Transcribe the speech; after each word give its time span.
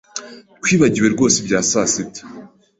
Twibagiwe 0.63 1.07
rwose 1.13 1.35
ibya 1.41 1.59
sasita. 1.69 2.21